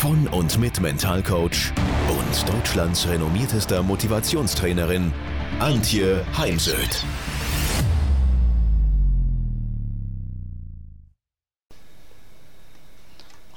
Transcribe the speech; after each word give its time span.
von 0.00 0.26
und 0.28 0.58
mit 0.58 0.80
Mentalcoach 0.80 1.74
und 2.08 2.48
Deutschlands 2.48 3.06
renommiertester 3.06 3.82
Motivationstrainerin 3.82 5.12
Antje 5.58 6.24
Heimsöth. 6.38 7.04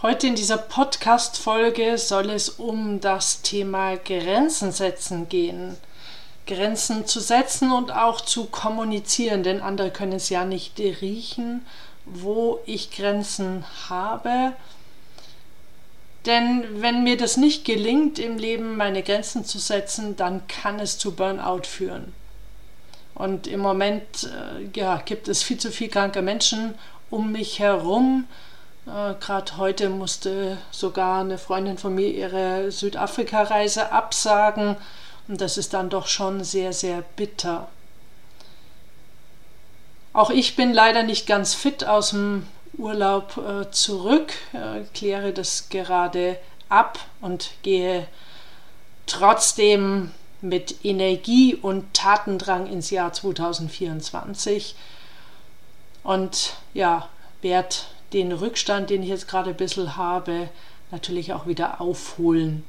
Heute 0.01 0.27
in 0.27 0.35
dieser 0.35 0.57
Podcast-Folge 0.57 1.97
soll 1.97 2.29
es 2.29 2.49
um 2.49 2.99
das 2.99 3.41
Thema 3.41 3.95
Grenzen 3.95 4.73
setzen 4.73 5.29
gehen. 5.29 5.77
Grenzen 6.45 7.05
zu 7.07 7.21
setzen 7.21 7.71
und 7.71 7.93
auch 7.93 8.19
zu 8.19 8.47
kommunizieren, 8.47 9.43
denn 9.43 9.61
andere 9.61 9.91
können 9.91 10.11
es 10.11 10.27
ja 10.27 10.43
nicht 10.43 10.77
riechen 10.77 11.61
wo 12.05 12.59
ich 12.65 12.91
Grenzen 12.91 13.63
habe. 13.89 14.53
Denn 16.25 16.81
wenn 16.81 17.03
mir 17.03 17.17
das 17.17 17.35
nicht 17.35 17.65
gelingt, 17.65 18.17
im 18.17 18.37
Leben 18.37 18.77
meine 18.77 19.03
Grenzen 19.03 19.43
zu 19.43 19.59
setzen, 19.59 20.15
dann 20.15 20.47
kann 20.47 20.79
es 20.79 20.97
zu 20.97 21.15
Burnout 21.15 21.63
führen. 21.63 22.13
Und 23.13 23.45
im 23.45 23.59
Moment 23.59 24.23
äh, 24.23 24.69
ja, 24.73 24.97
gibt 24.97 25.27
es 25.27 25.43
viel 25.43 25.57
zu 25.57 25.71
viele 25.71 25.91
kranke 25.91 26.21
Menschen 26.21 26.75
um 27.09 27.31
mich 27.31 27.59
herum. 27.59 28.25
Äh, 28.87 29.13
Gerade 29.19 29.57
heute 29.57 29.89
musste 29.89 30.57
sogar 30.71 31.21
eine 31.21 31.37
Freundin 31.37 31.77
von 31.77 31.93
mir 31.93 32.09
ihre 32.09 32.71
Südafrika-Reise 32.71 33.91
absagen. 33.91 34.77
Und 35.27 35.41
das 35.41 35.57
ist 35.57 35.73
dann 35.73 35.89
doch 35.89 36.07
schon 36.07 36.43
sehr, 36.43 36.73
sehr 36.73 37.03
bitter. 37.15 37.67
Auch 40.13 40.29
ich 40.29 40.55
bin 40.55 40.73
leider 40.73 41.03
nicht 41.03 41.27
ganz 41.27 41.53
fit 41.53 41.85
aus 41.85 42.11
dem 42.11 42.47
Urlaub 42.77 43.37
äh, 43.37 43.71
zurück, 43.71 44.33
äh, 44.53 44.81
kläre 44.93 45.31
das 45.33 45.69
gerade 45.69 46.37
ab 46.69 46.99
und 47.21 47.51
gehe 47.61 48.07
trotzdem 49.05 50.11
mit 50.41 50.83
Energie 50.83 51.55
und 51.55 51.93
Tatendrang 51.93 52.67
ins 52.67 52.89
Jahr 52.89 53.13
2024 53.13 54.75
und 56.03 56.55
ja, 56.73 57.07
werde 57.41 57.75
den 58.11 58.31
Rückstand, 58.31 58.89
den 58.89 59.03
ich 59.03 59.09
jetzt 59.09 59.27
gerade 59.27 59.51
ein 59.51 59.57
bisschen 59.57 59.95
habe, 59.95 60.49
natürlich 60.91 61.33
auch 61.33 61.47
wieder 61.47 61.79
aufholen. 61.79 62.65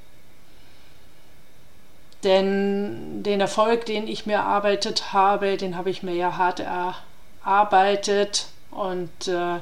Denn 2.23 3.23
den 3.23 3.41
Erfolg, 3.41 3.85
den 3.85 4.07
ich 4.09 4.25
mir 4.25 4.37
erarbeitet 4.37 5.13
habe, 5.13 5.57
den 5.57 5.77
habe 5.77 5.91
ich 5.91 6.03
mir 6.03 6.15
ja 6.15 6.37
hart 6.37 6.61
erarbeitet. 6.61 7.03
Arbeitet 7.47 8.47
und 8.71 9.29
äh, 9.29 9.61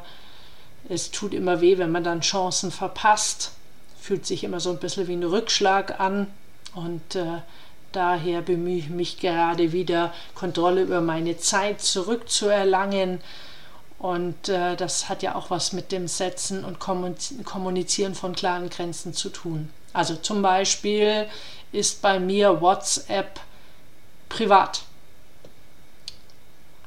es 0.88 1.10
tut 1.10 1.34
immer 1.34 1.60
weh, 1.60 1.78
wenn 1.78 1.90
man 1.90 2.04
dann 2.04 2.20
Chancen 2.20 2.70
verpasst. 2.70 3.52
Fühlt 4.00 4.26
sich 4.26 4.44
immer 4.44 4.60
so 4.60 4.70
ein 4.70 4.78
bisschen 4.78 5.06
wie 5.08 5.14
ein 5.14 5.22
Rückschlag 5.22 6.00
an 6.00 6.26
und 6.74 7.14
äh, 7.14 7.42
daher 7.92 8.42
bemühe 8.42 8.78
ich 8.78 8.88
mich 8.88 9.18
gerade 9.18 9.72
wieder, 9.72 10.12
Kontrolle 10.34 10.82
über 10.82 11.00
meine 11.00 11.38
Zeit 11.38 11.80
zurückzuerlangen. 11.80 13.20
Und 13.98 14.48
äh, 14.48 14.74
das 14.74 15.08
hat 15.08 15.22
ja 15.22 15.36
auch 15.36 15.50
was 15.50 15.72
mit 15.72 15.92
dem 15.92 16.08
Setzen 16.08 16.64
und 16.64 16.80
Kommunizieren 16.80 18.16
von 18.16 18.34
klaren 18.34 18.68
Grenzen 18.68 19.14
zu 19.14 19.28
tun. 19.28 19.68
Also 19.92 20.16
zum 20.16 20.42
Beispiel 20.42 21.28
ist 21.70 22.02
bei 22.02 22.18
mir 22.18 22.60
WhatsApp 22.60 23.38
privat. 24.28 24.82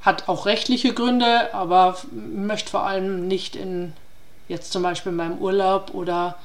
Hat 0.05 0.29
auch 0.29 0.45
rechtliche 0.45 0.93
Gründe, 0.93 1.53
aber 1.53 1.97
möchte 2.11 2.69
vor 2.69 2.83
allem 2.85 3.27
nicht 3.27 3.55
in 3.55 3.93
jetzt 4.47 4.71
zum 4.71 4.83
Beispiel 4.83 5.11
in 5.11 5.17
meinem 5.17 5.37
Urlaub 5.39 5.93
oder 5.93 6.35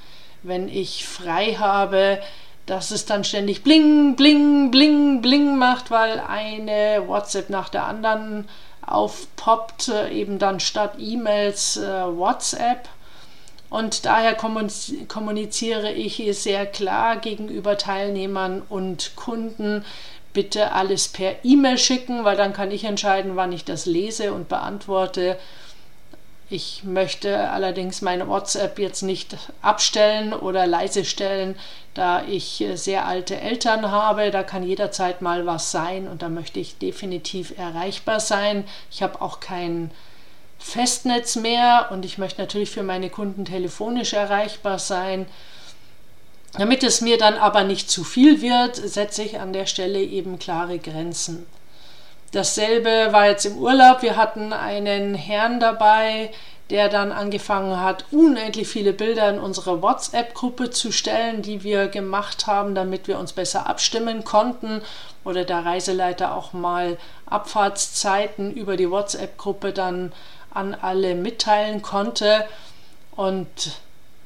wenn 0.42 0.68
ich 0.68 1.06
frei 1.06 1.56
habe, 1.58 2.18
dass 2.66 2.90
es 2.90 3.04
dann 3.04 3.24
ständig 3.24 3.62
bling, 3.62 4.16
bling, 4.16 4.70
bling, 4.70 5.20
bling 5.20 5.58
macht, 5.58 5.90
weil 5.90 6.20
eine 6.20 7.02
WhatsApp 7.06 7.50
nach 7.50 7.68
der 7.68 7.84
anderen 7.84 8.48
aufpoppt, 8.86 9.92
eben 10.10 10.38
dann 10.38 10.60
statt 10.60 10.94
E-Mails 10.98 11.76
äh, 11.76 11.82
WhatsApp. 11.82 12.88
Und 13.68 14.04
daher 14.04 14.34
kommuniziere 14.34 15.92
ich 15.92 16.22
sehr 16.36 16.66
klar 16.66 17.16
gegenüber 17.16 17.78
Teilnehmern 17.78 18.62
und 18.68 19.14
Kunden, 19.14 19.84
bitte 20.32 20.72
alles 20.72 21.08
per 21.08 21.44
E-Mail 21.44 21.78
schicken, 21.78 22.24
weil 22.24 22.36
dann 22.36 22.52
kann 22.52 22.70
ich 22.70 22.84
entscheiden, 22.84 23.36
wann 23.36 23.52
ich 23.52 23.64
das 23.64 23.86
lese 23.86 24.32
und 24.32 24.48
beantworte. 24.48 25.38
Ich 26.52 26.82
möchte 26.82 27.50
allerdings 27.50 28.02
meine 28.02 28.26
WhatsApp 28.26 28.80
jetzt 28.80 29.02
nicht 29.02 29.36
abstellen 29.62 30.32
oder 30.32 30.66
leise 30.66 31.04
stellen, 31.04 31.54
da 31.94 32.24
ich 32.24 32.64
sehr 32.74 33.06
alte 33.06 33.40
Eltern 33.40 33.90
habe. 33.90 34.32
Da 34.32 34.42
kann 34.42 34.64
jederzeit 34.64 35.22
mal 35.22 35.46
was 35.46 35.70
sein 35.70 36.08
und 36.08 36.22
da 36.22 36.28
möchte 36.28 36.58
ich 36.58 36.78
definitiv 36.78 37.56
erreichbar 37.56 38.18
sein. 38.18 38.64
Ich 38.90 39.02
habe 39.02 39.22
auch 39.22 39.38
kein 39.38 39.92
Festnetz 40.58 41.36
mehr 41.36 41.88
und 41.90 42.04
ich 42.04 42.18
möchte 42.18 42.40
natürlich 42.40 42.70
für 42.70 42.82
meine 42.82 43.10
Kunden 43.10 43.44
telefonisch 43.44 44.12
erreichbar 44.12 44.80
sein. 44.80 45.26
Damit 46.54 46.82
es 46.82 47.00
mir 47.00 47.16
dann 47.16 47.36
aber 47.36 47.64
nicht 47.64 47.90
zu 47.90 48.02
viel 48.04 48.42
wird, 48.42 48.76
setze 48.76 49.22
ich 49.22 49.38
an 49.38 49.52
der 49.52 49.66
Stelle 49.66 50.00
eben 50.00 50.38
klare 50.38 50.78
Grenzen. 50.78 51.46
Dasselbe 52.32 53.08
war 53.10 53.26
jetzt 53.26 53.44
im 53.46 53.56
Urlaub. 53.58 54.02
Wir 54.02 54.16
hatten 54.16 54.52
einen 54.52 55.14
Herrn 55.14 55.60
dabei, 55.60 56.30
der 56.70 56.88
dann 56.88 57.10
angefangen 57.10 57.80
hat, 57.80 58.04
unendlich 58.12 58.68
viele 58.68 58.92
Bilder 58.92 59.28
in 59.28 59.40
unsere 59.40 59.82
WhatsApp-Gruppe 59.82 60.70
zu 60.70 60.92
stellen, 60.92 61.42
die 61.42 61.64
wir 61.64 61.88
gemacht 61.88 62.46
haben, 62.46 62.76
damit 62.76 63.08
wir 63.08 63.18
uns 63.18 63.32
besser 63.32 63.66
abstimmen 63.66 64.24
konnten 64.24 64.80
oder 65.24 65.44
der 65.44 65.64
Reiseleiter 65.64 66.34
auch 66.34 66.52
mal 66.52 66.96
Abfahrtszeiten 67.26 68.52
über 68.52 68.76
die 68.76 68.90
WhatsApp-Gruppe 68.90 69.72
dann 69.72 70.12
an 70.52 70.74
alle 70.74 71.16
mitteilen 71.16 71.82
konnte. 71.82 72.46
Und 73.16 73.72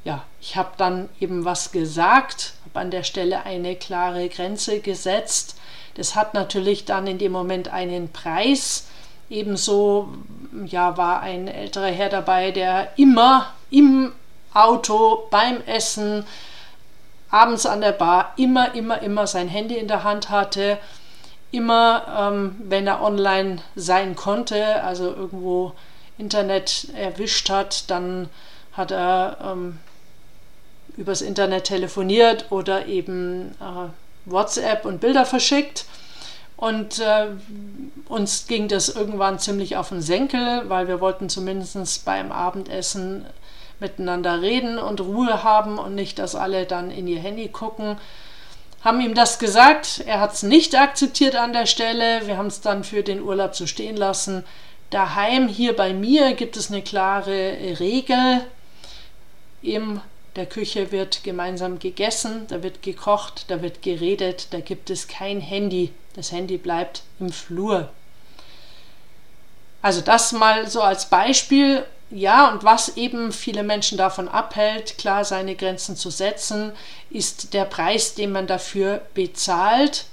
ja, 0.05 0.23
ich 0.41 0.57
habe 0.57 0.71
dann 0.77 1.09
eben 1.19 1.45
was 1.45 1.73
gesagt, 1.73 2.55
habe 2.67 2.81
an 2.81 2.91
der 2.91 3.03
Stelle 3.03 3.45
eine 3.45 3.75
klare 3.75 4.29
Grenze 4.29 4.81
gesetzt. 4.81 5.57
Das 5.95 6.15
hat 6.15 6.35
natürlich 6.35 6.85
dann 6.85 7.07
in 7.07 7.19
dem 7.19 7.33
Moment 7.33 7.69
einen 7.69 8.13
Preis. 8.13 8.87
Ebenso 9.31 10.09
ja, 10.67 10.97
war 10.97 11.21
ein 11.21 11.49
älterer 11.49 11.87
Herr 11.87 12.11
dabei, 12.11 12.51
der 12.51 12.91
immer 12.97 13.53
im 13.71 14.13
Auto 14.53 15.27
beim 15.31 15.63
Essen, 15.67 16.27
abends 17.31 17.65
an 17.67 17.81
der 17.81 17.93
Bar, 17.93 18.35
immer, 18.37 18.75
immer, 18.75 19.01
immer 19.03 19.27
sein 19.27 19.49
Handy 19.49 19.77
in 19.77 19.89
der 19.89 20.05
Hand 20.05 20.31
hatte. 20.31 20.79
Immer, 21.51 22.31
ähm, 22.33 22.57
wenn 22.59 22.87
er 22.87 23.01
online 23.03 23.63
sein 23.75 24.17
konnte, 24.17 24.83
also 24.83 25.05
irgendwo 25.07 25.73
Internet 26.19 26.89
erwischt 26.95 27.49
hat, 27.49 27.91
dann 27.91 28.29
hat 28.73 28.91
er 28.91 29.39
ähm, 29.41 29.79
übers 30.97 31.23
Internet 31.23 31.65
telefoniert 31.65 32.47
oder 32.51 32.87
eben 32.87 33.53
äh, 33.61 33.89
WhatsApp 34.27 34.85
und 34.85 35.01
Bilder 35.01 35.27
verschickt. 35.27 35.87
Und 36.57 37.01
äh, 37.01 37.27
uns 38.09 38.47
ging 38.47 38.69
das 38.69 38.89
irgendwann 38.89 39.39
ziemlich 39.39 39.77
auf 39.77 39.89
den 39.89 40.01
Senkel, 40.01 40.69
weil 40.69 40.89
wir 40.89 41.01
wollten 41.01 41.29
zumindest 41.29 42.05
beim 42.05 42.31
Abendessen 42.31 43.27
miteinander 43.81 44.41
reden 44.41 44.79
und 44.79 45.01
Ruhe 45.01 45.43
haben 45.43 45.79
und 45.79 45.95
nicht, 45.95 46.19
dass 46.19 46.35
alle 46.37 46.65
dann 46.65 46.91
in 46.91 47.09
ihr 47.09 47.19
Handy 47.19 47.49
gucken. 47.49 47.97
Haben 48.83 49.01
ihm 49.01 49.15
das 49.15 49.39
gesagt, 49.39 50.05
er 50.07 50.21
hat 50.21 50.35
es 50.35 50.43
nicht 50.43 50.79
akzeptiert 50.79 51.37
an 51.37 51.53
der 51.53 51.67
Stelle. 51.67 52.27
Wir 52.27 52.37
haben 52.37 52.47
es 52.47 52.61
dann 52.61 52.85
für 52.85 53.03
den 53.03 53.23
Urlaub 53.23 53.55
so 53.55 53.67
stehen 53.67 53.97
lassen. 53.97 54.45
Daheim 54.91 55.49
hier 55.49 55.75
bei 55.75 55.93
mir 55.93 56.35
gibt 56.35 56.57
es 56.57 56.71
eine 56.71 56.83
klare 56.83 57.57
Regel. 57.81 58.43
Im 59.63 60.01
der 60.37 60.47
Küche 60.47 60.91
wird 60.91 61.23
gemeinsam 61.23 61.79
gegessen, 61.79 62.47
da 62.49 62.63
wird 62.63 62.83
gekocht, 62.83 63.45
da 63.49 63.63
wird 63.63 63.83
geredet, 63.83 64.49
da 64.51 64.61
gibt 64.61 64.91
es 64.91 65.09
kein 65.09 65.41
Handy. 65.41 65.93
Das 66.15 66.33
Handy 66.33 66.59
bleibt 66.59 67.03
im 67.21 67.33
Flur. 67.33 67.91
Also 69.83 70.01
das 70.01 70.33
mal 70.33 70.69
so 70.69 70.81
als 70.81 71.11
Beispiel. 71.11 71.85
Ja, 72.11 72.51
und 72.51 72.65
was 72.65 72.97
eben 72.97 73.33
viele 73.33 73.63
Menschen 73.63 73.99
davon 73.99 74.29
abhält, 74.29 74.99
klar 74.99 75.25
seine 75.25 75.57
Grenzen 75.57 75.97
zu 75.97 76.11
setzen, 76.11 76.73
ist 77.11 77.55
der 77.55 77.65
Preis, 77.65 78.15
den 78.15 78.31
man 78.31 78.47
dafür 78.47 79.03
bezahlt. 79.15 80.07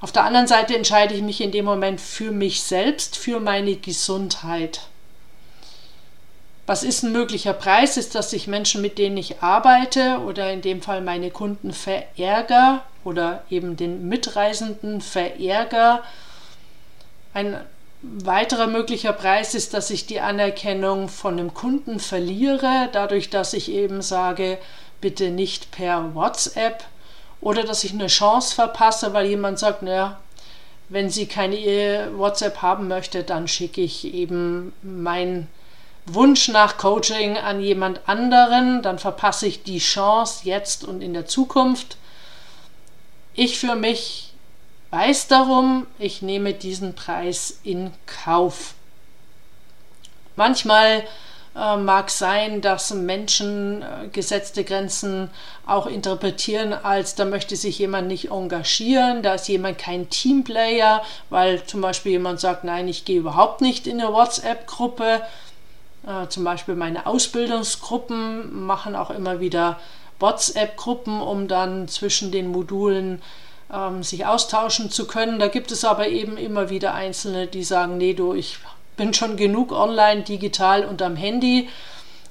Auf 0.00 0.12
der 0.12 0.24
anderen 0.24 0.46
Seite 0.46 0.76
entscheide 0.76 1.14
ich 1.14 1.22
mich 1.22 1.40
in 1.40 1.52
dem 1.52 1.64
Moment 1.64 2.00
für 2.00 2.30
mich 2.30 2.62
selbst, 2.62 3.16
für 3.16 3.40
meine 3.40 3.76
Gesundheit. 3.76 4.82
Was 6.66 6.82
ist 6.82 7.04
ein 7.04 7.12
möglicher 7.12 7.52
Preis? 7.52 7.96
Ist, 7.96 8.16
dass 8.16 8.32
ich 8.32 8.48
Menschen, 8.48 8.82
mit 8.82 8.98
denen 8.98 9.16
ich 9.16 9.40
arbeite 9.40 10.18
oder 10.26 10.52
in 10.52 10.62
dem 10.62 10.82
Fall 10.82 11.00
meine 11.00 11.30
Kunden 11.30 11.72
verärger 11.72 12.82
oder 13.04 13.44
eben 13.50 13.76
den 13.76 14.08
Mitreisenden 14.08 15.00
verärger. 15.00 16.02
Ein 17.32 17.60
weiterer 18.02 18.66
möglicher 18.66 19.12
Preis 19.12 19.54
ist, 19.54 19.74
dass 19.74 19.90
ich 19.90 20.06
die 20.06 20.20
Anerkennung 20.20 21.08
von 21.08 21.36
dem 21.36 21.54
Kunden 21.54 22.00
verliere, 22.00 22.88
dadurch, 22.92 23.30
dass 23.30 23.52
ich 23.52 23.70
eben 23.70 24.02
sage, 24.02 24.58
bitte 25.00 25.30
nicht 25.30 25.70
per 25.70 26.14
WhatsApp 26.14 26.84
oder 27.40 27.62
dass 27.62 27.84
ich 27.84 27.92
eine 27.92 28.08
Chance 28.08 28.54
verpasse, 28.54 29.12
weil 29.12 29.26
jemand 29.26 29.58
sagt, 29.58 29.82
naja, 29.82 30.18
wenn 30.88 31.10
sie 31.10 31.26
keine 31.26 32.10
WhatsApp 32.16 32.62
haben 32.62 32.88
möchte, 32.88 33.22
dann 33.22 33.48
schicke 33.48 33.82
ich 33.82 34.12
eben 34.12 34.72
meinen 34.82 35.48
Wunsch 36.06 36.48
nach 36.48 36.78
Coaching 36.78 37.36
an 37.36 37.60
jemand 37.60 38.08
anderen, 38.08 38.82
dann 38.82 38.98
verpasse 38.98 39.46
ich 39.46 39.64
die 39.64 39.78
Chance 39.78 40.40
jetzt 40.44 40.84
und 40.84 41.02
in 41.02 41.14
der 41.14 41.26
Zukunft. 41.26 41.96
Ich 43.34 43.58
für 43.58 43.74
mich 43.74 44.32
weiß 44.90 45.28
darum, 45.28 45.86
ich 45.98 46.22
nehme 46.22 46.54
diesen 46.54 46.94
Preis 46.94 47.58
in 47.64 47.92
Kauf. 48.06 48.74
Manchmal 50.36 51.04
äh, 51.56 51.76
mag 51.76 52.10
sein, 52.10 52.60
dass 52.60 52.92
Menschen 52.92 53.82
äh, 53.82 54.08
gesetzte 54.08 54.62
Grenzen 54.62 55.30
auch 55.64 55.86
interpretieren 55.86 56.74
als, 56.74 57.14
da 57.14 57.24
möchte 57.24 57.56
sich 57.56 57.78
jemand 57.78 58.08
nicht 58.08 58.30
engagieren, 58.30 59.22
da 59.22 59.34
ist 59.34 59.48
jemand 59.48 59.78
kein 59.78 60.10
Teamplayer, 60.10 61.02
weil 61.30 61.64
zum 61.64 61.80
Beispiel 61.80 62.12
jemand 62.12 62.40
sagt, 62.40 62.64
nein, 62.64 62.88
ich 62.88 63.06
gehe 63.06 63.18
überhaupt 63.18 63.62
nicht 63.62 63.86
in 63.86 64.00
eine 64.00 64.12
WhatsApp-Gruppe. 64.12 65.22
Äh, 66.06 66.28
zum 66.28 66.44
Beispiel 66.44 66.76
meine 66.76 67.06
Ausbildungsgruppen 67.06 68.64
machen 68.64 68.94
auch 68.94 69.10
immer 69.10 69.40
wieder 69.40 69.80
WhatsApp-Gruppen, 70.20 71.20
um 71.20 71.48
dann 71.48 71.88
zwischen 71.88 72.30
den 72.30 72.48
Modulen 72.48 73.20
ähm, 73.72 74.02
sich 74.02 74.24
austauschen 74.24 74.90
zu 74.90 75.06
können. 75.06 75.38
Da 75.38 75.48
gibt 75.48 75.70
es 75.72 75.84
aber 75.84 76.08
eben 76.08 76.36
immer 76.36 76.70
wieder 76.70 76.94
Einzelne, 76.94 77.46
die 77.48 77.64
sagen, 77.64 77.98
nee, 77.98 78.14
du, 78.14 78.34
ich 78.34 78.58
bin 78.96 79.12
schon 79.12 79.36
genug 79.36 79.72
online, 79.72 80.22
digital 80.22 80.84
und 80.84 81.02
am 81.02 81.16
Handy. 81.16 81.68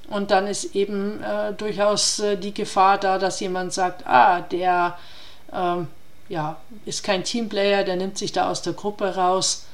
Und 0.08 0.30
dann 0.30 0.46
ist 0.46 0.74
eben 0.74 1.22
äh, 1.22 1.52
durchaus 1.52 2.20
äh, 2.20 2.36
die 2.36 2.54
Gefahr 2.54 2.98
da, 2.98 3.18
dass 3.18 3.40
jemand 3.40 3.72
sagt, 3.72 4.06
ah, 4.06 4.40
der 4.40 4.96
ähm, 5.52 5.88
ja, 6.28 6.56
ist 6.84 7.04
kein 7.04 7.24
Teamplayer, 7.24 7.84
der 7.84 7.96
nimmt 7.96 8.18
sich 8.18 8.32
da 8.32 8.50
aus 8.50 8.62
der 8.62 8.72
Gruppe 8.72 9.16
raus. 9.16 9.66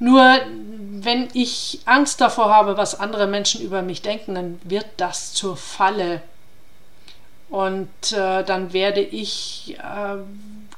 Nur 0.00 0.40
wenn 1.02 1.28
ich 1.34 1.80
Angst 1.84 2.20
davor 2.20 2.50
habe, 2.50 2.76
was 2.76 2.98
andere 2.98 3.26
Menschen 3.26 3.62
über 3.62 3.82
mich 3.82 4.02
denken, 4.02 4.34
dann 4.34 4.60
wird 4.64 4.86
das 4.96 5.32
zur 5.32 5.56
Falle. 5.56 6.22
Und 7.48 8.12
äh, 8.12 8.42
dann 8.44 8.72
werde 8.72 9.00
ich 9.00 9.76
äh, 9.78 10.16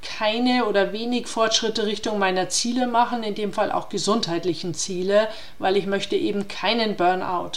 keine 0.03 0.67
oder 0.67 0.93
wenig 0.93 1.29
Fortschritte 1.29 1.87
Richtung 1.87 2.19
meiner 2.19 2.49
Ziele 2.49 2.87
machen, 2.87 3.23
in 3.23 3.35
dem 3.35 3.53
Fall 3.53 3.71
auch 3.71 3.89
gesundheitlichen 3.89 4.75
Ziele, 4.75 5.29
weil 5.59 5.77
ich 5.77 5.87
möchte 5.87 6.17
eben 6.17 6.49
keinen 6.49 6.97
Burnout. 6.97 7.53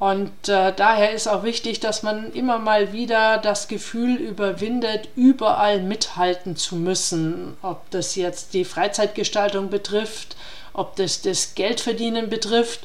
Und 0.00 0.48
äh, 0.48 0.72
daher 0.74 1.12
ist 1.12 1.28
auch 1.28 1.42
wichtig, 1.42 1.78
dass 1.78 2.02
man 2.02 2.32
immer 2.32 2.58
mal 2.58 2.94
wieder 2.94 3.36
das 3.36 3.68
Gefühl 3.68 4.16
überwindet, 4.16 5.10
überall 5.14 5.82
mithalten 5.82 6.56
zu 6.56 6.74
müssen. 6.76 7.54
Ob 7.60 7.90
das 7.90 8.16
jetzt 8.16 8.54
die 8.54 8.64
Freizeitgestaltung 8.64 9.68
betrifft, 9.68 10.36
ob 10.72 10.96
das 10.96 11.20
das 11.20 11.54
Geldverdienen 11.54 12.30
betrifft. 12.30 12.80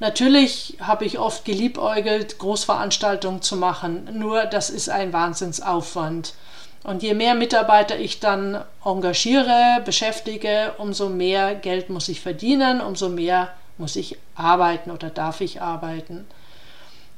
Natürlich 0.00 0.76
habe 0.80 1.04
ich 1.04 1.20
oft 1.20 1.44
geliebäugelt, 1.44 2.38
Großveranstaltungen 2.40 3.42
zu 3.42 3.54
machen, 3.54 4.08
nur 4.18 4.44
das 4.44 4.68
ist 4.68 4.88
ein 4.88 5.12
Wahnsinnsaufwand. 5.12 6.34
Und 6.82 7.00
je 7.00 7.14
mehr 7.14 7.36
Mitarbeiter 7.36 7.96
ich 7.96 8.18
dann 8.18 8.64
engagiere, 8.84 9.82
beschäftige, 9.84 10.74
umso 10.78 11.10
mehr 11.10 11.54
Geld 11.54 11.90
muss 11.90 12.08
ich 12.08 12.20
verdienen, 12.20 12.80
umso 12.80 13.08
mehr 13.08 13.52
muss 13.78 13.94
ich 13.94 14.18
arbeiten 14.34 14.90
oder 14.90 15.10
darf 15.10 15.40
ich 15.40 15.62
arbeiten. 15.62 16.26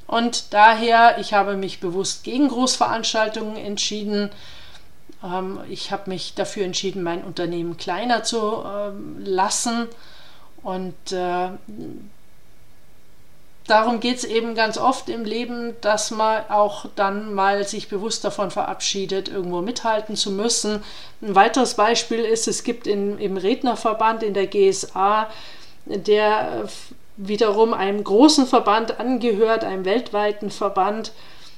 Und 0.09 0.53
daher, 0.53 1.19
ich 1.19 1.35
habe 1.35 1.55
mich 1.55 1.79
bewusst 1.79 2.23
gegen 2.23 2.47
Großveranstaltungen 2.47 3.57
entschieden. 3.57 4.31
Ähm, 5.23 5.59
ich 5.69 5.91
habe 5.91 6.09
mich 6.09 6.33
dafür 6.33 6.65
entschieden, 6.65 7.03
mein 7.03 7.23
Unternehmen 7.23 7.77
kleiner 7.77 8.23
zu 8.23 8.63
ähm, 8.65 9.17
lassen. 9.23 9.87
Und 10.63 11.11
äh, 11.11 11.49
darum 13.67 13.99
geht 13.99 14.17
es 14.17 14.23
eben 14.23 14.55
ganz 14.55 14.79
oft 14.79 15.09
im 15.09 15.25
Leben, 15.25 15.75
dass 15.81 16.09
man 16.09 16.41
auch 16.49 16.87
dann 16.95 17.35
mal 17.35 17.63
sich 17.67 17.87
bewusst 17.87 18.25
davon 18.25 18.49
verabschiedet, 18.49 19.29
irgendwo 19.29 19.61
mithalten 19.61 20.15
zu 20.15 20.31
müssen. 20.31 20.83
Ein 21.21 21.35
weiteres 21.35 21.75
Beispiel 21.75 22.21
ist, 22.21 22.47
es 22.47 22.63
gibt 22.63 22.87
in, 22.87 23.19
im 23.19 23.37
Rednerverband 23.37 24.23
in 24.23 24.33
der 24.33 24.47
GSA, 24.47 25.29
der 25.85 26.67
wiederum 27.19 27.73
einem 27.73 28.03
großen 28.03 28.47
Verband 28.47 28.99
angehört, 28.99 29.63
einem 29.63 29.85
weltweiten 29.85 30.49
Verband. 30.49 31.11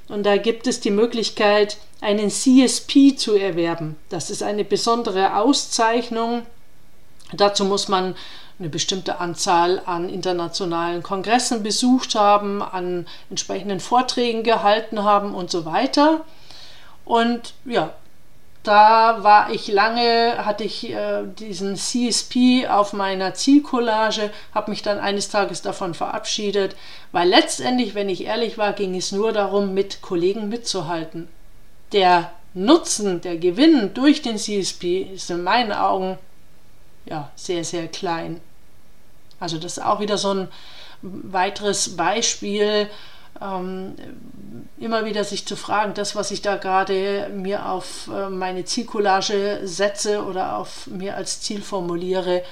Und 0.10 0.26
da 0.26 0.38
gibt 0.38 0.68
es 0.68 0.80
die 0.80 0.92
Möglichkeit, 0.92 1.78
einen 2.02 2.32
CSP 2.32 3.16
zu 3.16 3.36
erwerben. 3.36 3.96
Das 4.10 4.30
ist 4.32 4.42
eine 4.42 4.66
besondere 4.66 5.38
Auszeichnung. 5.38 6.42
Dazu 7.32 7.64
muss 7.64 7.88
man 7.88 8.16
eine 8.60 8.70
bestimmte 8.70 9.20
Anzahl 9.20 9.82
an 9.86 10.10
internationalen 10.10 11.04
Kongressen 11.04 11.64
besucht 11.64 12.16
haben, 12.16 12.62
an 12.62 13.08
entsprechenden 13.30 13.80
Vorträgen 13.80 14.44
gehalten 14.44 15.04
haben 15.04 15.34
und 15.34 15.52
so 15.52 15.66
weiter. 15.66 16.22
Und 17.06 17.54
ja, 17.66 17.94
da 18.64 19.24
war 19.24 19.52
ich 19.52 19.68
lange, 19.68 20.46
hatte 20.46 20.64
ich 20.64 20.90
äh, 20.90 21.24
diesen 21.40 21.76
CSP 21.76 22.68
auf 22.68 22.94
meiner 22.94 23.34
Zielcollage, 23.34 24.30
habe 24.54 24.72
mich 24.72 24.84
dann 24.84 25.00
eines 25.00 25.30
Tages 25.30 25.64
davon 25.64 25.96
verabschiedet, 25.96 26.76
weil 27.12 27.28
letztendlich, 27.28 27.96
wenn 27.96 28.10
ich 28.10 28.26
ehrlich 28.26 28.58
war, 28.58 28.74
ging 28.74 28.96
es 28.96 29.12
nur 29.12 29.34
darum, 29.34 29.74
mit 29.74 30.02
Kollegen 30.02 30.48
mitzuhalten. 30.50 31.28
Der 31.92 32.32
Nutzen, 32.54 33.22
der 33.22 33.38
Gewinn 33.38 33.94
durch 33.94 34.22
den 34.22 34.38
CSP 34.38 35.02
ist 35.14 35.32
in 35.32 35.44
meinen 35.44 35.72
Augen 35.72 36.20
ja 37.06 37.32
sehr, 37.36 37.64
sehr 37.64 37.88
klein. 37.88 38.42
Also 39.40 39.58
das 39.58 39.78
ist 39.78 39.84
auch 39.84 40.00
wieder 40.00 40.20
so 40.20 40.34
ein 40.34 40.48
weiteres 41.02 41.96
Beispiel, 41.96 42.88
ähm, 43.40 43.96
immer 44.78 45.06
wieder 45.06 45.24
sich 45.24 45.46
zu 45.46 45.56
fragen, 45.56 45.94
das, 45.94 46.16
was 46.16 46.32
ich 46.32 46.42
da 46.42 46.58
gerade 46.58 47.30
mir 47.34 47.70
auf 47.70 48.10
äh, 48.14 48.30
meine 48.30 48.66
Zielcollage 48.66 49.62
setze 49.64 50.26
oder 50.26 50.58
auf 50.58 50.88
mir 50.88 51.16
als 51.16 51.42
Ziel 51.42 51.62
formuliere, 51.62 52.44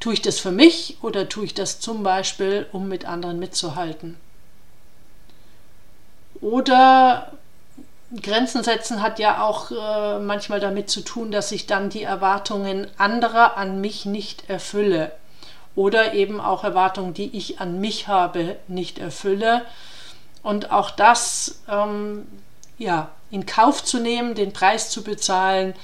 tue 0.00 0.14
ich 0.14 0.22
das 0.22 0.40
für 0.40 0.50
mich 0.50 0.98
oder 1.02 1.28
tue 1.28 1.44
ich 1.44 1.54
das 1.54 1.78
zum 1.78 2.02
Beispiel, 2.02 2.66
um 2.72 2.88
mit 2.88 3.04
anderen 3.04 3.38
mitzuhalten? 3.38 4.16
Oder 6.40 7.32
Grenzen 8.20 8.64
setzen 8.64 9.00
hat 9.00 9.18
ja 9.18 9.42
auch 9.42 9.70
äh, 9.70 10.18
manchmal 10.18 10.60
damit 10.60 10.90
zu 10.90 11.02
tun, 11.02 11.30
dass 11.30 11.52
ich 11.52 11.66
dann 11.66 11.88
die 11.88 12.02
Erwartungen 12.02 12.88
anderer 12.98 13.56
an 13.56 13.80
mich 13.80 14.04
nicht 14.04 14.50
erfülle 14.50 15.12
oder 15.74 16.12
eben 16.14 16.40
auch 16.40 16.64
Erwartungen, 16.64 17.14
die 17.14 17.34
ich 17.36 17.60
an 17.60 17.80
mich 17.80 18.08
habe, 18.08 18.56
nicht 18.68 18.98
erfülle. 18.98 19.62
Und 20.42 20.70
auch 20.70 20.90
das 20.90 21.62
ähm, 21.68 22.26
ja, 22.78 23.10
in 23.30 23.46
Kauf 23.46 23.84
zu 23.84 24.00
nehmen, 24.00 24.34
den 24.34 24.52
Preis 24.52 24.90
zu 24.90 25.02
bezahlen, 25.02 25.74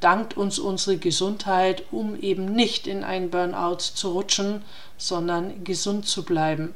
dankt 0.00 0.36
uns 0.36 0.58
unsere 0.58 0.96
Gesundheit, 0.96 1.84
um 1.90 2.18
eben 2.18 2.46
nicht 2.46 2.86
in 2.86 3.04
einen 3.04 3.30
Burnout 3.30 3.78
zu 3.78 4.12
rutschen, 4.12 4.62
sondern 4.96 5.64
gesund 5.64 6.06
zu 6.06 6.24
bleiben. 6.24 6.74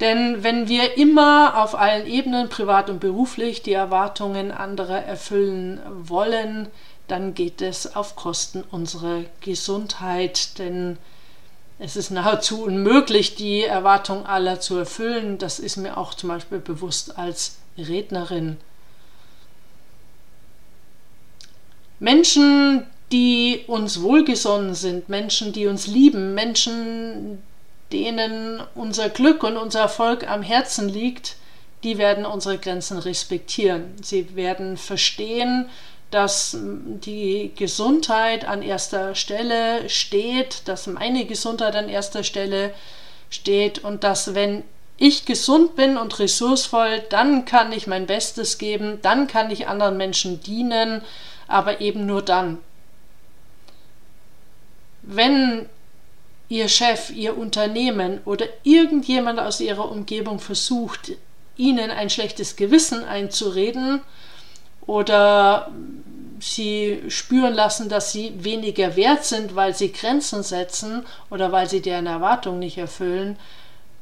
Denn 0.00 0.42
wenn 0.42 0.68
wir 0.68 0.98
immer 0.98 1.62
auf 1.62 1.74
allen 1.74 2.06
Ebenen, 2.06 2.48
privat 2.48 2.90
und 2.90 3.00
beruflich, 3.00 3.62
die 3.62 3.72
Erwartungen 3.72 4.50
anderer 4.52 5.02
erfüllen 5.02 5.80
wollen, 5.88 6.68
dann 7.08 7.34
geht 7.34 7.62
es 7.62 7.96
auf 7.96 8.14
Kosten 8.14 8.62
unserer 8.70 9.22
Gesundheit, 9.40 10.58
denn 10.58 10.98
es 11.78 11.96
ist 11.96 12.10
nahezu 12.10 12.62
unmöglich, 12.62 13.34
die 13.34 13.62
Erwartung 13.62 14.24
aller 14.24 14.60
zu 14.60 14.76
erfüllen. 14.76 15.38
Das 15.38 15.58
ist 15.58 15.76
mir 15.76 15.98
auch 15.98 16.14
zum 16.14 16.30
Beispiel 16.30 16.58
bewusst 16.58 17.18
als 17.18 17.56
Rednerin. 17.76 18.56
Menschen, 21.98 22.86
die 23.12 23.64
uns 23.66 24.00
wohlgesonnen 24.00 24.74
sind, 24.74 25.08
Menschen, 25.08 25.52
die 25.52 25.66
uns 25.66 25.86
lieben, 25.86 26.34
Menschen, 26.34 27.42
denen 27.92 28.62
unser 28.74 29.08
Glück 29.10 29.42
und 29.42 29.56
unser 29.56 29.80
Erfolg 29.80 30.28
am 30.28 30.42
Herzen 30.42 30.88
liegt, 30.88 31.36
die 31.84 31.98
werden 31.98 32.24
unsere 32.24 32.58
Grenzen 32.58 32.98
respektieren. 32.98 33.94
Sie 34.02 34.34
werden 34.34 34.76
verstehen, 34.76 35.68
dass 36.10 36.56
die 36.60 37.52
Gesundheit 37.56 38.46
an 38.46 38.62
erster 38.62 39.14
Stelle 39.14 39.88
steht, 39.88 40.68
dass 40.68 40.86
meine 40.86 41.24
Gesundheit 41.24 41.74
an 41.74 41.88
erster 41.88 42.22
Stelle 42.22 42.72
steht 43.28 43.82
und 43.82 44.04
dass 44.04 44.34
wenn 44.34 44.62
ich 44.98 45.26
gesund 45.26 45.76
bin 45.76 45.96
und 45.96 46.18
ressourcevoll, 46.18 47.02
dann 47.10 47.44
kann 47.44 47.72
ich 47.72 47.86
mein 47.86 48.06
Bestes 48.06 48.58
geben, 48.58 48.98
dann 49.02 49.26
kann 49.26 49.50
ich 49.50 49.68
anderen 49.68 49.96
Menschen 49.96 50.40
dienen, 50.40 51.02
aber 51.48 51.80
eben 51.80 52.06
nur 52.06 52.22
dann. 52.22 52.58
Wenn 55.02 55.68
Ihr 56.48 56.68
Chef, 56.68 57.10
Ihr 57.10 57.36
Unternehmen 57.36 58.20
oder 58.24 58.46
irgendjemand 58.62 59.40
aus 59.40 59.60
Ihrer 59.60 59.90
Umgebung 59.90 60.38
versucht, 60.38 61.12
Ihnen 61.56 61.90
ein 61.90 62.08
schlechtes 62.10 62.56
Gewissen 62.56 63.04
einzureden 63.04 64.00
oder 64.86 65.70
Sie 66.38 67.02
spüren 67.08 67.54
lassen, 67.54 67.88
dass 67.88 68.12
Sie 68.12 68.44
weniger 68.44 68.94
wert 68.96 69.24
sind, 69.24 69.56
weil 69.56 69.74
Sie 69.74 69.92
Grenzen 69.92 70.42
setzen 70.42 71.04
oder 71.30 71.50
weil 71.50 71.68
Sie 71.68 71.80
deren 71.80 72.06
Erwartungen 72.06 72.58
nicht 72.58 72.78
erfüllen, 72.78 73.38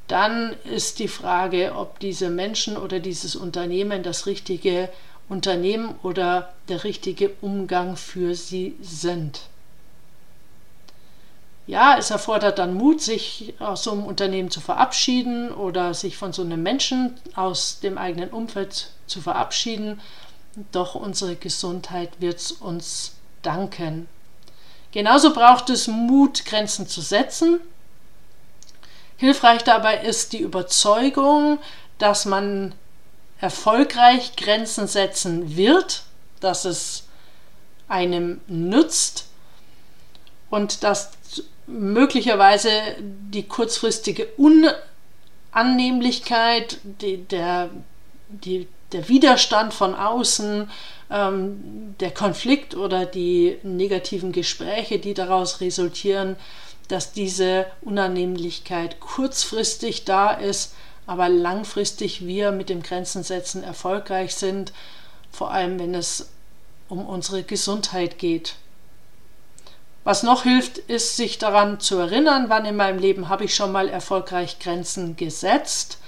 dann 0.08 0.54
ist 0.64 0.98
die 0.98 1.08
Frage, 1.08 1.74
ob 1.76 1.98
diese 2.00 2.28
Menschen 2.28 2.76
oder 2.76 3.00
dieses 3.00 3.36
Unternehmen 3.36 4.02
das 4.02 4.26
richtige 4.26 4.90
Unternehmen 5.28 5.94
oder 6.02 6.52
der 6.68 6.84
richtige 6.84 7.30
Umgang 7.40 7.96
für 7.96 8.34
sie 8.34 8.76
sind. 8.80 9.42
Ja, 11.66 11.96
es 11.98 12.10
erfordert 12.10 12.58
dann 12.58 12.74
Mut, 12.74 13.00
sich 13.00 13.54
aus 13.58 13.84
so 13.84 13.92
einem 13.92 14.04
Unternehmen 14.04 14.50
zu 14.50 14.60
verabschieden 14.60 15.50
oder 15.50 15.94
sich 15.94 16.18
von 16.18 16.34
so 16.34 16.42
einem 16.42 16.62
Menschen 16.62 17.14
aus 17.36 17.80
dem 17.80 17.96
eigenen 17.96 18.28
Umfeld 18.28 18.90
zu 19.06 19.22
verabschieden. 19.22 19.98
Doch 20.72 20.94
unsere 20.94 21.36
Gesundheit 21.36 22.20
wird 22.20 22.54
uns 22.60 23.12
danken. 23.42 24.08
Genauso 24.92 25.32
braucht 25.34 25.70
es 25.70 25.88
Mut, 25.88 26.44
Grenzen 26.44 26.86
zu 26.86 27.00
setzen. 27.00 27.60
Hilfreich 29.16 29.64
dabei 29.64 29.98
ist 30.02 30.32
die 30.32 30.40
Überzeugung, 30.40 31.58
dass 31.98 32.24
man 32.24 32.74
erfolgreich 33.40 34.36
Grenzen 34.36 34.86
setzen 34.86 35.56
wird, 35.56 36.04
dass 36.40 36.64
es 36.64 37.04
einem 37.88 38.40
nützt 38.46 39.26
und 40.50 40.84
dass 40.84 41.10
möglicherweise 41.66 42.70
die 43.00 43.48
kurzfristige 43.48 44.28
Unannehmlichkeit, 45.52 46.78
die, 46.84 47.18
der, 47.24 47.70
die, 48.28 48.68
der 48.94 49.08
Widerstand 49.08 49.74
von 49.74 49.94
außen, 49.94 50.70
ähm, 51.10 51.94
der 52.00 52.10
Konflikt 52.10 52.74
oder 52.74 53.04
die 53.04 53.58
negativen 53.62 54.32
Gespräche, 54.32 54.98
die 54.98 55.12
daraus 55.12 55.60
resultieren, 55.60 56.36
dass 56.88 57.12
diese 57.12 57.66
Unannehmlichkeit 57.82 59.00
kurzfristig 59.00 60.04
da 60.04 60.30
ist, 60.30 60.74
aber 61.06 61.28
langfristig 61.28 62.26
wir 62.26 62.52
mit 62.52 62.68
dem 62.70 62.82
Grenzensetzen 62.82 63.62
erfolgreich 63.62 64.34
sind, 64.34 64.72
vor 65.30 65.50
allem 65.50 65.78
wenn 65.78 65.94
es 65.94 66.30
um 66.88 67.06
unsere 67.06 67.42
Gesundheit 67.42 68.18
geht. 68.18 68.54
Was 70.04 70.22
noch 70.22 70.42
hilft, 70.42 70.78
ist 70.78 71.16
sich 71.16 71.38
daran 71.38 71.80
zu 71.80 71.96
erinnern, 71.96 72.46
wann 72.48 72.66
in 72.66 72.76
meinem 72.76 72.98
Leben 72.98 73.30
habe 73.30 73.44
ich 73.44 73.54
schon 73.54 73.72
mal 73.72 73.88
erfolgreich 73.88 74.58
Grenzen 74.58 75.16
gesetzt. 75.16 75.98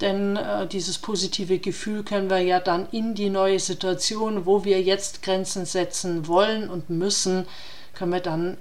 Denn 0.00 0.36
äh, 0.36 0.66
dieses 0.66 0.98
positive 0.98 1.58
Gefühl 1.58 2.04
können 2.04 2.30
wir 2.30 2.38
ja 2.38 2.60
dann 2.60 2.88
in 2.92 3.14
die 3.14 3.30
neue 3.30 3.58
Situation, 3.58 4.46
wo 4.46 4.64
wir 4.64 4.80
jetzt 4.80 5.22
Grenzen 5.22 5.66
setzen 5.66 6.28
wollen 6.28 6.70
und 6.70 6.88
müssen, 6.88 7.46
können 7.94 8.12
wir 8.12 8.20
dann 8.20 8.56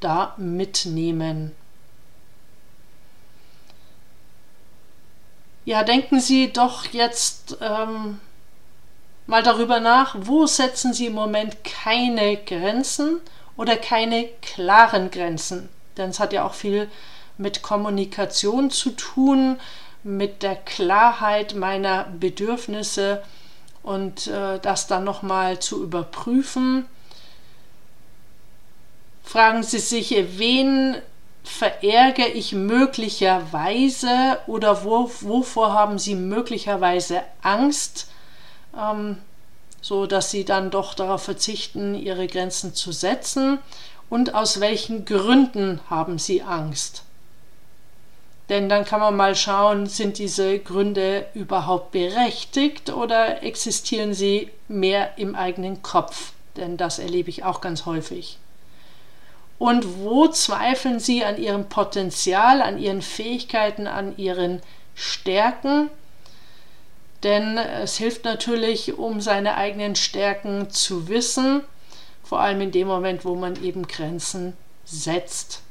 da 0.00 0.34
mitnehmen. 0.36 1.52
Ja, 5.64 5.82
denken 5.82 6.20
Sie 6.20 6.52
doch 6.52 6.86
jetzt 6.92 7.56
ähm, 7.60 8.20
mal 9.26 9.42
darüber 9.42 9.80
nach, 9.80 10.14
wo 10.18 10.46
setzen 10.46 10.92
Sie 10.92 11.06
im 11.06 11.14
Moment 11.14 11.64
keine 11.64 12.36
Grenzen 12.36 13.20
oder 13.56 13.76
keine 13.76 14.28
klaren 14.42 15.10
Grenzen. 15.10 15.68
Denn 15.96 16.10
es 16.10 16.20
hat 16.20 16.32
ja 16.32 16.44
auch 16.44 16.54
viel 16.54 16.88
mit 17.38 17.62
Kommunikation 17.62 18.70
zu 18.70 18.90
tun, 18.90 19.58
mit 20.06 20.42
der 20.42 20.56
Klarheit 20.56 21.54
meiner 21.54 22.04
Bedürfnisse 22.04 23.22
und 23.82 24.28
äh, 24.28 24.58
das 24.60 24.86
dann 24.86 25.04
nochmal 25.04 25.58
zu 25.58 25.82
überprüfen. 25.82 26.86
Fragen 29.24 29.62
Sie 29.62 29.78
sich, 29.78 30.14
wen 30.38 30.96
verärgere 31.44 32.28
ich 32.34 32.52
möglicherweise 32.52 34.38
oder 34.46 34.84
wo, 34.84 35.10
wovor 35.20 35.72
haben 35.72 35.98
Sie 35.98 36.14
möglicherweise 36.14 37.22
Angst? 37.42 38.08
Ähm, 38.76 39.18
so 39.86 40.06
dass 40.06 40.32
sie 40.32 40.44
dann 40.44 40.72
doch 40.72 40.94
darauf 40.94 41.22
verzichten, 41.22 41.94
ihre 41.94 42.26
Grenzen 42.26 42.74
zu 42.74 42.90
setzen 42.90 43.60
und 44.10 44.34
aus 44.34 44.58
welchen 44.58 45.04
Gründen 45.04 45.78
haben 45.88 46.18
sie 46.18 46.42
Angst. 46.42 47.04
Denn 48.48 48.68
dann 48.68 48.84
kann 48.84 49.00
man 49.00 49.16
mal 49.16 49.34
schauen, 49.34 49.86
sind 49.86 50.18
diese 50.18 50.58
Gründe 50.58 51.26
überhaupt 51.34 51.90
berechtigt 51.90 52.90
oder 52.90 53.42
existieren 53.42 54.14
sie 54.14 54.50
mehr 54.68 55.18
im 55.18 55.34
eigenen 55.34 55.82
Kopf? 55.82 56.32
Denn 56.56 56.76
das 56.76 56.98
erlebe 56.98 57.28
ich 57.28 57.44
auch 57.44 57.60
ganz 57.60 57.86
häufig. 57.86 58.38
Und 59.58 60.00
wo 60.00 60.28
zweifeln 60.28 61.00
sie 61.00 61.24
an 61.24 61.38
ihrem 61.38 61.68
Potenzial, 61.68 62.62
an 62.62 62.78
ihren 62.78 63.02
Fähigkeiten, 63.02 63.86
an 63.86 64.16
ihren 64.16 64.62
Stärken? 64.94 65.90
Denn 67.22 67.58
es 67.58 67.96
hilft 67.96 68.24
natürlich, 68.24 68.98
um 68.98 69.20
seine 69.20 69.56
eigenen 69.56 69.96
Stärken 69.96 70.70
zu 70.70 71.08
wissen, 71.08 71.62
vor 72.22 72.40
allem 72.40 72.60
in 72.60 72.70
dem 72.70 72.86
Moment, 72.86 73.24
wo 73.24 73.34
man 73.34 73.62
eben 73.62 73.88
Grenzen 73.88 74.56
setzt. 74.84 75.62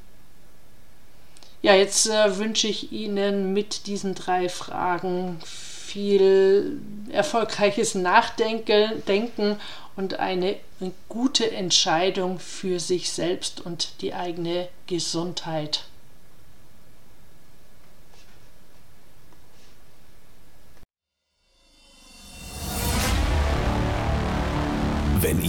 Ja, 1.65 1.74
jetzt 1.74 2.07
äh, 2.07 2.38
wünsche 2.38 2.67
ich 2.67 2.91
Ihnen 2.91 3.51
mit 3.51 3.88
diesen 3.88 4.13
drei 4.13 4.50
Fragen 4.50 5.39
viel 5.43 6.79
erfolgreiches 7.10 7.95
Nachdenken 7.95 9.60
und 9.95 10.19
eine 10.19 10.57
gute 11.10 11.50
Entscheidung 11.51 12.38
für 12.38 12.79
sich 12.79 13.10
selbst 13.10 13.65
und 13.65 14.00
die 14.01 14.13
eigene 14.13 14.67
Gesundheit. 14.86 15.86